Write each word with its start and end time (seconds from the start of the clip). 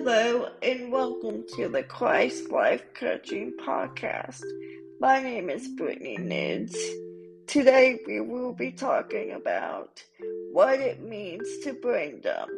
Hello, 0.00 0.48
and 0.62 0.92
welcome 0.92 1.44
to 1.56 1.68
the 1.68 1.82
Christ 1.82 2.52
Life 2.52 2.84
Coaching 2.94 3.52
Podcast. 3.60 4.44
My 5.00 5.20
name 5.20 5.50
is 5.50 5.66
Brittany 5.66 6.16
Nids. 6.16 6.76
Today 7.48 7.98
we 8.06 8.20
will 8.20 8.52
be 8.52 8.70
talking 8.70 9.32
about 9.32 10.00
what 10.52 10.78
it 10.78 11.02
means 11.02 11.48
to 11.64 11.72
brain 11.72 12.20
dump. 12.20 12.48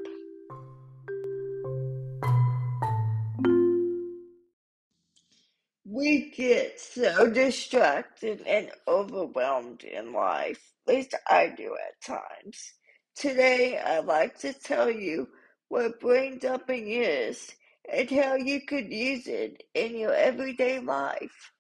We 5.87 6.33
get 6.37 6.79
so 6.79 7.31
distracted 7.31 8.43
and 8.47 8.71
overwhelmed 8.87 9.85
in 9.85 10.13
life. 10.13 10.61
At 10.87 10.95
least 10.95 11.15
I 11.27 11.55
do 11.57 11.75
at 11.75 12.05
times. 12.07 12.75
Today 13.17 13.79
I'd 13.79 14.05
like 14.05 14.39
to 14.41 14.53
tell 14.53 14.91
you 14.91 15.27
what 15.71 16.01
brain 16.01 16.39
dumping 16.39 16.89
is 16.89 17.55
and 17.91 18.11
how 18.11 18.35
you 18.35 18.61
could 18.61 18.93
use 18.93 19.27
it 19.27 19.63
in 19.73 19.97
your 19.97 20.13
everyday 20.13 20.81
life. 20.81 21.53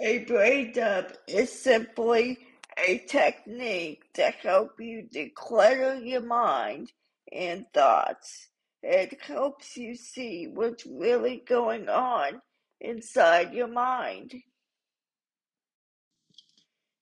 A 0.00 0.18
brain 0.24 0.72
dump 0.74 1.12
is 1.26 1.50
simply 1.50 2.38
a 2.86 2.98
technique 2.98 4.04
to 4.14 4.24
help 4.42 4.78
you 4.78 5.08
declutter 5.12 6.06
your 6.06 6.20
mind 6.20 6.92
and 7.32 7.64
thoughts. 7.72 8.48
It 8.82 9.20
helps 9.22 9.76
you 9.76 9.96
see 9.96 10.46
what's 10.46 10.86
really 10.86 11.42
going 11.48 11.88
on 11.88 12.42
inside 12.82 13.54
your 13.54 13.66
mind. 13.66 14.34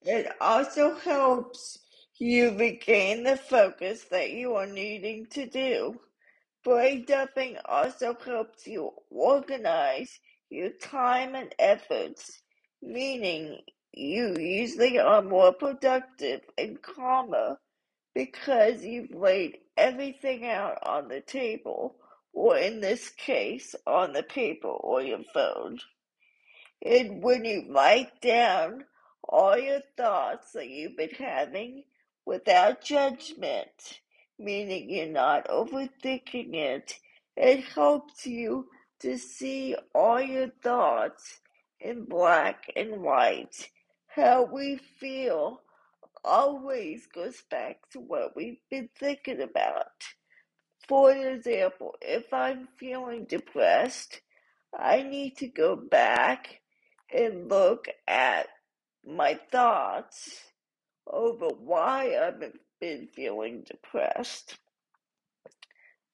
It 0.02 0.28
also 0.40 0.94
helps 0.94 1.78
you 2.18 2.56
regain 2.56 3.24
the 3.24 3.36
focus 3.36 4.04
that 4.10 4.30
you 4.30 4.54
are 4.54 4.66
needing 4.66 5.26
to 5.26 5.46
do. 5.46 6.00
Brain 6.64 7.04
dumping 7.06 7.56
also 7.64 8.16
helps 8.24 8.66
you 8.66 8.90
organize 9.10 10.18
your 10.50 10.70
time 10.70 11.34
and 11.34 11.54
efforts, 11.58 12.40
meaning 12.82 13.60
you 13.92 14.34
usually 14.38 14.98
are 14.98 15.22
more 15.22 15.52
productive 15.52 16.40
and 16.56 16.80
calmer 16.82 17.58
because 18.14 18.82
you've 18.82 19.14
laid 19.14 19.58
everything 19.76 20.46
out 20.46 20.78
on 20.84 21.08
the 21.08 21.20
table, 21.20 21.96
or 22.32 22.56
in 22.56 22.80
this 22.80 23.10
case, 23.10 23.74
on 23.86 24.12
the 24.12 24.22
paper 24.22 24.68
or 24.68 25.02
your 25.02 25.22
phone. 25.34 25.78
And 26.82 27.22
when 27.22 27.44
you 27.44 27.66
write 27.70 28.20
down 28.22 28.84
all 29.28 29.58
your 29.58 29.80
thoughts 29.96 30.52
that 30.52 30.68
you've 30.68 30.96
been 30.96 31.10
having, 31.10 31.84
without 32.26 32.82
judgment, 32.84 34.00
meaning 34.38 34.90
you're 34.90 35.06
not 35.06 35.46
overthinking 35.48 36.54
it. 36.54 36.98
It 37.36 37.64
helps 37.64 38.26
you 38.26 38.66
to 39.00 39.16
see 39.16 39.76
all 39.94 40.20
your 40.20 40.48
thoughts 40.62 41.40
in 41.80 42.04
black 42.04 42.70
and 42.74 43.00
white. 43.02 43.70
How 44.08 44.42
we 44.42 44.80
feel 44.98 45.60
always 46.24 47.06
goes 47.06 47.42
back 47.50 47.88
to 47.92 48.00
what 48.00 48.34
we've 48.34 48.60
been 48.70 48.88
thinking 48.98 49.40
about. 49.40 49.86
For 50.88 51.12
example, 51.12 51.94
if 52.00 52.32
I'm 52.32 52.68
feeling 52.78 53.24
depressed, 53.24 54.20
I 54.76 55.02
need 55.02 55.36
to 55.38 55.46
go 55.46 55.76
back 55.76 56.60
and 57.14 57.48
look 57.48 57.86
at 58.08 58.48
my 59.04 59.38
thoughts 59.50 60.40
over 61.06 61.46
why 61.46 62.16
I've 62.16 62.42
been 62.80 63.08
feeling 63.08 63.64
depressed. 63.66 64.58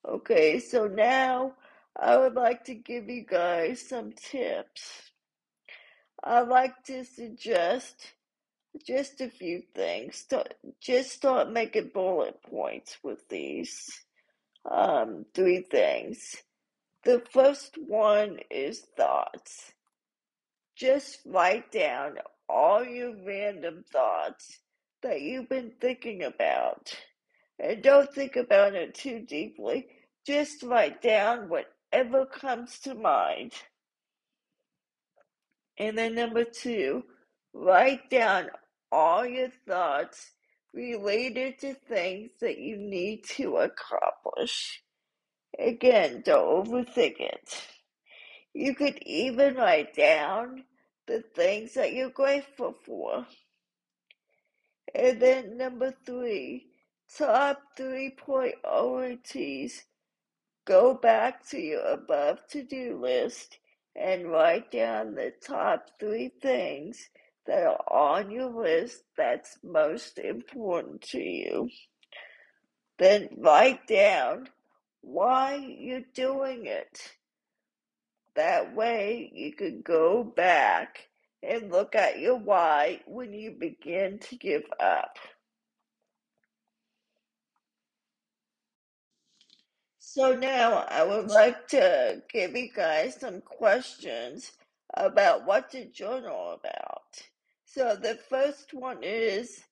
Okay, 0.07 0.59
so 0.59 0.87
now 0.87 1.55
I 1.99 2.17
would 2.17 2.35
like 2.35 2.65
to 2.65 2.75
give 2.75 3.09
you 3.09 3.25
guys 3.25 3.81
some 3.81 4.13
tips. 4.13 5.11
I'd 6.25 6.49
like 6.49 6.85
to 6.85 7.05
suggest 7.05 8.13
just 8.87 9.21
a 9.21 9.29
few 9.29 9.63
things. 9.75 10.27
Just 10.81 11.13
start 11.13 11.51
making 11.51 11.91
bullet 11.95 12.43
points 12.43 12.99
with 13.03 13.29
these 13.29 14.05
um, 14.71 15.27
three 15.35 15.63
things. 15.63 16.37
The 17.05 17.23
first 17.33 17.77
one 17.87 18.39
is 18.51 18.81
thoughts. 18.97 19.73
Just 20.77 21.19
write 21.27 21.71
down 21.73 22.19
all 22.49 22.85
your 22.85 23.15
random 23.27 23.85
thoughts 23.93 24.59
that 25.03 25.21
you've 25.21 25.49
been 25.49 25.73
thinking 25.81 26.25
about. 26.25 26.95
And 27.59 27.83
don't 27.83 28.13
think 28.13 28.37
about 28.37 28.75
it 28.75 28.95
too 28.95 29.21
deeply. 29.21 29.87
Just 30.27 30.63
write 30.63 31.03
down 31.03 31.49
whatever 31.49 32.27
comes 32.27 32.79
to 32.81 32.95
mind. 32.95 33.53
And 35.79 35.97
then 35.97 36.15
number 36.15 36.45
two, 36.45 37.05
write 37.53 38.11
down 38.11 38.49
all 38.91 39.27
your 39.27 39.51
thoughts 39.67 40.31
related 40.75 41.59
to 41.61 41.75
things 41.75 42.31
that 42.41 42.59
you 42.59 42.77
need 42.77 43.25
to 43.25 43.57
accomplish. 43.57 44.83
Again, 45.59 46.23
don't 46.25 46.67
overthink 46.67 47.17
it. 47.19 47.63
You 48.55 48.75
could 48.75 48.99
even 49.03 49.57
write 49.57 49.95
down 49.95 50.65
the 51.07 51.23
things 51.35 51.75
that 51.75 51.93
you're 51.93 52.11
grateful 52.11 52.75
for. 52.85 53.27
And 54.95 55.21
then 55.21 55.57
number 55.57 55.95
three, 56.05 56.67
top 57.17 57.63
three 57.77 58.11
priorities. 58.11 59.85
Go 60.65 60.95
back 60.95 61.49
to 61.49 61.59
your 61.59 61.85
above 61.85 62.47
to 62.51 62.63
do 62.63 62.99
list 63.01 63.59
and 63.97 64.31
write 64.31 64.71
down 64.71 65.15
the 65.15 65.33
top 65.45 65.91
three 65.99 66.31
things 66.41 67.09
that 67.47 67.65
are 67.65 67.85
on 67.91 68.31
your 68.31 68.51
list 68.51 69.03
that's 69.17 69.59
most 69.65 70.19
important 70.19 71.03
to 71.03 71.21
you. 71.21 71.69
Then 72.99 73.29
write 73.39 73.87
down 73.89 74.49
why 75.01 75.57
you're 75.57 76.05
doing 76.15 76.67
it. 76.67 77.13
That 78.37 78.75
way 78.75 79.31
you 79.35 79.53
can 79.53 79.83
go 79.83 80.23
back 80.23 81.09
and 81.43 81.71
look 81.71 81.95
at 81.95 82.21
your 82.21 82.37
why 82.39 83.01
when 83.07 83.33
you 83.33 83.53
begin 83.53 84.19
to 84.19 84.37
give 84.37 84.65
up. 84.81 85.17
So 89.99 90.35
now 90.35 90.85
I 90.89 91.05
would 91.05 91.29
like 91.29 91.69
to 91.69 92.23
give 92.31 92.55
you 92.55 92.69
guys 92.75 93.19
some 93.19 93.41
questions 93.41 94.53
about 94.95 95.47
what 95.47 95.71
to 95.71 95.87
journal 95.87 96.59
about. 96.61 97.03
So 97.65 97.97
the 97.97 98.19
first 98.29 98.75
one 98.75 98.99
is 99.03 99.63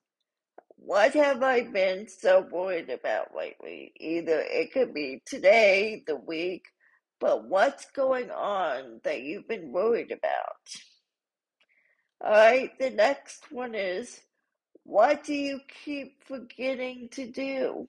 what 0.76 1.12
have 1.12 1.42
I 1.42 1.62
been 1.64 2.08
so 2.08 2.40
worried 2.50 2.88
about 2.88 3.36
lately? 3.36 3.92
Either 4.00 4.40
it 4.40 4.72
could 4.72 4.94
be 4.94 5.22
today, 5.26 6.02
the 6.06 6.16
week, 6.16 6.64
but 7.20 7.46
what's 7.46 7.90
going 7.90 8.30
on 8.30 9.00
that 9.04 9.20
you've 9.20 9.46
been 9.46 9.72
worried 9.72 10.10
about? 10.10 10.56
All 12.22 12.32
right, 12.32 12.78
the 12.78 12.90
next 12.90 13.50
one 13.50 13.74
is 13.74 14.20
what 14.84 15.24
do 15.24 15.34
you 15.34 15.60
keep 15.84 16.22
forgetting 16.24 17.08
to 17.12 17.26
do? 17.26 17.88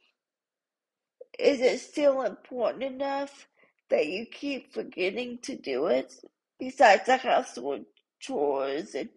Is 1.37 1.59
it 1.59 1.79
still 1.79 2.21
important 2.21 2.83
enough 2.83 3.47
that 3.89 4.07
you 4.07 4.25
keep 4.25 4.73
forgetting 4.73 5.39
to 5.43 5.57
do 5.57 5.87
it? 5.87 6.13
Besides 6.59 7.07
the 7.07 7.17
household 7.17 7.85
chores 8.19 8.95
and, 8.95 9.09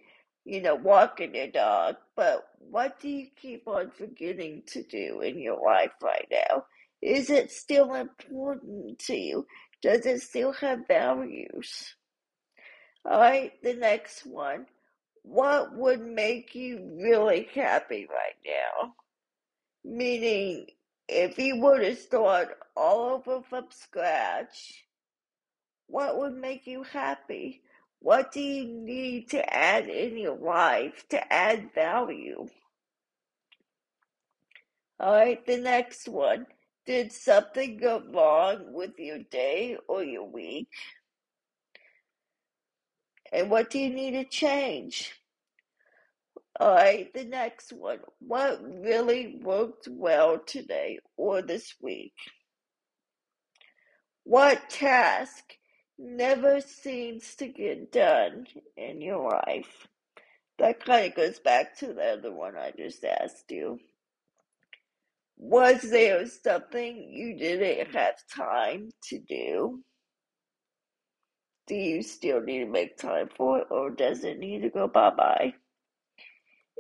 you 0.45 0.63
know, 0.63 0.75
walking 0.75 1.35
your 1.35 1.49
dog, 1.49 1.97
but 2.17 2.45
what 2.59 2.99
do 2.99 3.09
you 3.09 3.27
keep 3.41 3.69
on 3.69 3.91
forgetting 3.91 4.63
to 4.69 4.83
do 4.83 5.21
in 5.21 5.39
your 5.39 5.61
life 5.65 5.93
right 6.03 6.27
now? 6.31 6.65
Is 7.03 7.31
it 7.31 7.53
still 7.53 7.95
important 7.95 8.99
to 9.01 9.15
you? 9.15 9.47
Does 9.83 10.07
it 10.07 10.23
still 10.23 10.53
have 10.53 10.89
values? 10.89 11.95
All 13.05 13.21
right, 13.21 13.53
the 13.63 13.75
next 13.75 14.25
one 14.25 14.67
what 15.25 15.75
would 15.75 16.01
make 16.01 16.55
you 16.55 16.97
really 17.01 17.49
happy 17.55 18.07
right 18.11 18.37
now? 18.47 18.95
Meaning, 19.83 20.67
if 21.09 21.39
you 21.39 21.61
were 21.61 21.81
to 21.81 21.97
start 21.97 22.59
all 22.77 23.15
over 23.15 23.43
from 23.49 23.67
scratch, 23.71 24.85
what 25.87 26.19
would 26.19 26.35
make 26.35 26.67
you 26.67 26.83
happy? 26.83 27.63
What 28.01 28.33
do 28.33 28.41
you 28.41 28.67
need 28.67 29.31
to 29.31 29.55
add 29.55 29.89
in 29.89 30.19
your 30.19 30.37
life 30.37 31.07
to 31.09 31.33
add 31.33 31.71
value? 31.75 32.47
All 35.01 35.13
right, 35.13 35.45
the 35.47 35.57
next 35.57 36.07
one. 36.07 36.47
Did 36.87 37.13
something 37.13 37.79
go 37.79 38.03
wrong 38.13 38.75
with 38.75 38.99
your 38.99 39.21
day 39.31 39.79
or 39.89 40.05
your 40.05 40.29
week? 40.29 40.69
And 43.35 43.51
what 43.51 43.69
do 43.69 43.81
you 43.81 43.91
need 43.91 44.13
to 44.13 44.25
change? 44.25 45.13
All 46.61 46.73
right, 46.73 47.13
the 47.13 47.25
next 47.25 47.73
one. 47.73 47.99
What 48.21 48.63
really 48.63 49.41
worked 49.43 49.89
well 49.91 50.39
today 50.39 51.01
or 51.17 51.43
this 51.43 51.75
week? 51.83 52.15
What 54.23 54.71
task 54.71 55.43
never 55.99 56.61
seems 56.61 57.35
to 57.37 57.49
get 57.49 57.91
done 57.91 58.47
in 58.77 59.03
your 59.03 59.29
life? 59.47 59.89
That 60.61 60.85
kind 60.85 61.07
of 61.07 61.17
goes 61.17 61.41
back 61.41 61.77
to 61.79 61.93
the 61.93 62.05
other 62.05 62.33
one 62.33 62.57
I 62.57 62.71
just 62.79 63.05
asked 63.05 63.51
you. 63.51 63.81
Was 65.37 65.83
there 65.83 66.25
something 66.27 67.09
you 67.11 67.37
didn't 67.37 67.95
have 67.97 68.15
time 68.33 68.91
to 69.09 69.19
do? 69.19 69.83
Do 71.67 71.75
you 71.75 72.03
still 72.03 72.43
need 72.43 72.61
to 72.61 72.67
make 72.67 72.99
time 72.99 73.31
for 73.37 73.61
it, 73.61 73.69
or 73.71 73.91
does 73.91 74.25
it 74.25 74.39
need 74.39 74.63
to 74.63 74.71
go 74.71 74.87
bye 74.87 75.11
bye? 75.11 75.55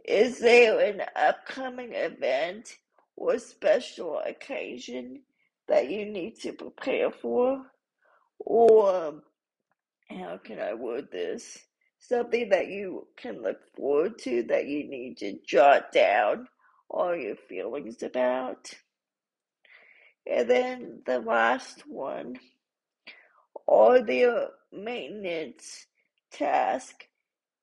Is 0.04 0.38
there 0.38 0.80
an 0.80 1.02
upcoming 1.16 1.94
event 1.94 2.76
or 3.16 3.38
special 3.38 4.18
occasion 4.18 5.22
that 5.68 5.90
you 5.90 6.04
need 6.04 6.38
to 6.40 6.52
prepare 6.52 7.10
for? 7.10 7.62
Or 8.38 9.22
how 10.10 10.38
can 10.44 10.58
I 10.60 10.74
word 10.74 11.08
this? 11.10 11.58
Something 11.98 12.50
that 12.50 12.68
you 12.68 13.06
can 13.16 13.42
look 13.42 13.60
forward 13.74 14.18
to 14.20 14.42
that 14.48 14.66
you 14.66 14.86
need 14.86 15.16
to 15.18 15.38
jot 15.46 15.90
down 15.92 16.48
all 16.90 17.16
your 17.16 17.36
feelings 17.36 18.02
about. 18.02 18.70
And 20.30 20.50
then 20.50 21.02
the 21.06 21.20
last 21.20 21.86
one 21.86 22.38
are 23.68 24.02
the 24.02 24.24
uh, 24.24 24.46
maintenance 24.72 25.86
tasks 26.30 27.06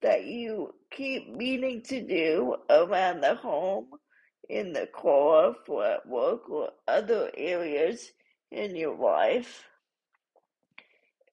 that 0.02 0.26
you 0.26 0.74
keep 0.92 1.30
meaning 1.36 1.82
to 1.84 2.02
do 2.02 2.56
around 2.70 3.22
the 3.22 3.36
home, 3.36 3.88
in 4.50 4.74
the 4.74 4.88
car, 4.88 5.56
for 5.66 5.86
at 5.86 6.08
work, 6.08 6.50
or 6.50 6.70
other 6.88 7.32
areas 7.38 8.12
in 8.52 8.76
your 8.76 8.96
life? 8.98 9.64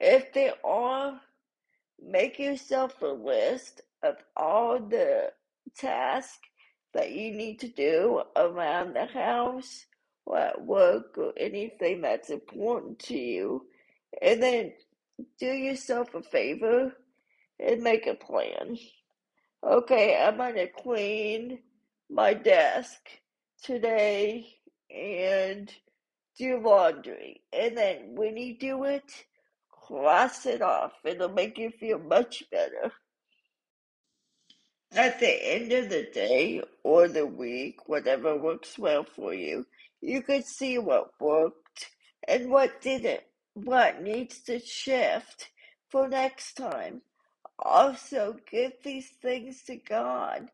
If 0.00 0.32
there 0.32 0.54
are, 0.64 1.20
make 2.00 2.38
yourself 2.38 3.00
a 3.02 3.06
list 3.06 3.82
of 4.02 4.16
all 4.36 4.78
the 4.78 5.32
tasks 5.76 6.48
that 6.94 7.12
you 7.12 7.32
need 7.32 7.58
to 7.60 7.68
do 7.68 8.22
around 8.36 8.94
the 8.94 9.06
house 9.06 9.86
or 10.26 10.38
at 10.38 10.64
work 10.64 11.16
or 11.18 11.32
anything 11.36 12.00
that's 12.00 12.30
important 12.30 12.98
to 12.98 13.16
you. 13.18 13.66
And 14.22 14.42
then 14.42 14.72
do 15.38 15.46
yourself 15.46 16.14
a 16.14 16.22
favor 16.22 16.92
and 17.60 17.82
make 17.82 18.06
a 18.06 18.14
plan. 18.14 18.78
Okay, 19.64 20.16
I'm 20.16 20.36
gonna 20.36 20.68
clean 20.68 21.58
my 22.10 22.34
desk 22.34 22.98
today 23.62 24.46
and 24.94 25.72
do 26.38 26.60
laundry. 26.60 27.42
And 27.52 27.76
then 27.76 28.14
when 28.14 28.36
you 28.36 28.56
do 28.58 28.84
it, 28.84 29.10
cross 29.70 30.46
it 30.46 30.62
off. 30.62 30.92
It'll 31.04 31.28
make 31.28 31.58
you 31.58 31.70
feel 31.70 31.98
much 31.98 32.44
better. 32.50 32.92
At 34.92 35.20
the 35.20 35.54
end 35.54 35.72
of 35.72 35.90
the 35.90 36.08
day 36.14 36.62
or 36.82 37.08
the 37.08 37.26
week, 37.26 37.88
whatever 37.88 38.36
works 38.36 38.78
well 38.78 39.04
for 39.04 39.34
you, 39.34 39.66
you 40.00 40.22
could 40.22 40.46
see 40.46 40.78
what 40.78 41.10
worked 41.20 41.90
and 42.26 42.50
what 42.50 42.80
didn't, 42.80 43.20
what 43.64 44.02
needs 44.02 44.40
to 44.42 44.58
shift 44.58 45.50
for 45.88 46.08
next 46.08 46.54
time. 46.54 47.02
Also, 47.58 48.36
give 48.50 48.72
these 48.84 49.08
things 49.20 49.62
to 49.64 49.76
God. 49.76 50.48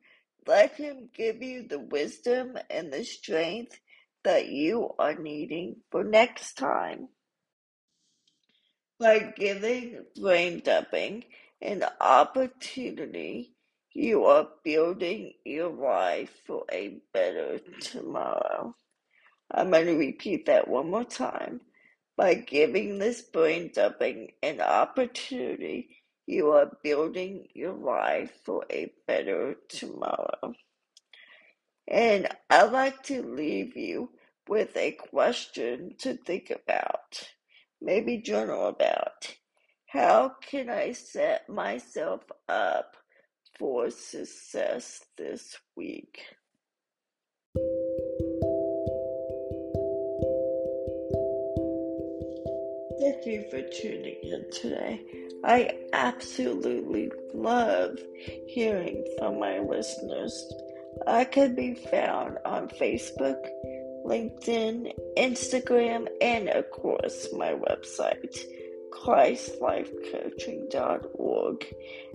Let 0.47 0.77
Him 0.77 1.09
give 1.15 1.43
you 1.43 1.67
the 1.67 1.79
wisdom 1.79 2.57
and 2.71 2.93
the 2.93 3.05
strength 3.05 3.79
that 4.25 4.49
you 4.49 4.91
are 4.99 5.15
needing 5.15 5.77
for 5.91 6.03
next 6.05 6.55
time. 6.55 7.09
By 8.99 9.33
giving 9.37 10.05
brain 10.21 10.63
dumping 10.65 11.25
an 11.61 11.85
opportunity, 12.01 13.55
you 13.93 14.25
are 14.25 14.49
building 14.65 15.35
your 15.45 15.71
life 15.71 16.31
for 16.47 16.65
a 16.73 16.99
better 17.13 17.59
tomorrow. 17.81 18.75
I'm 19.51 19.71
going 19.71 19.87
to 19.87 19.97
repeat 19.97 20.47
that 20.47 20.69
one 20.69 20.91
more 20.91 21.05
time. 21.05 21.61
By 22.17 22.35
giving 22.35 22.99
this 22.99 23.23
brain 23.23 23.73
dumping 23.75 24.33
an 24.43 24.61
opportunity, 24.61 25.97
you 26.27 26.53
are 26.53 26.79
building 26.83 27.49
your 27.55 27.73
life 27.73 28.33
for 28.45 28.65
a 28.71 28.93
better 29.07 29.57
tomorrow. 29.69 30.55
And 31.89 32.29
I'd 32.49 32.73
like 32.73 33.03
to 33.05 33.23
leave 33.23 33.77
you 33.77 34.11
with 34.49 34.77
a 34.77 34.93
question 34.93 35.97
to 35.99 36.15
think 36.15 36.51
about, 36.51 37.29
maybe 37.81 38.19
journal 38.19 38.69
about. 38.69 39.35
How 39.87 40.37
can 40.41 40.71
I 40.71 40.93
set 40.93 41.49
myself 41.49 42.23
up 42.49 42.97
for 43.59 43.91
success 43.91 45.05
this 45.17 45.57
week? 45.77 46.21
Thank 53.01 53.27
you 53.27 53.45
for 53.51 53.61
tuning 53.61 54.17
in 54.23 54.45
today. 54.53 55.05
I 55.45 55.77
absolutely 55.93 57.11
love 57.35 57.99
hearing 58.47 59.05
from 59.19 59.41
my 59.41 59.59
listeners. 59.59 60.53
I 61.07 61.25
can 61.25 61.55
be 61.55 61.75
found 61.75 62.39
on 62.45 62.69
Facebook, 62.69 63.39
LinkedIn, 64.07 64.93
Instagram, 65.19 66.09
and 66.21 66.49
of 66.49 66.71
course 66.71 67.29
my 67.37 67.53
website, 67.53 68.39
ChristLifeCoaching.org. 68.93 71.67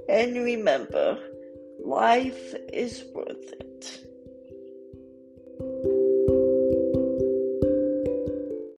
And 0.08 0.38
remember, 0.38 1.20
life 1.84 2.56
is 2.74 3.04
worth 3.14 3.54
it. 3.60 4.09